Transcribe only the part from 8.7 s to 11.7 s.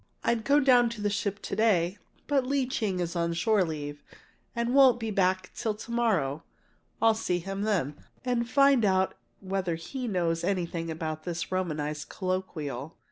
out whether he knows anything about this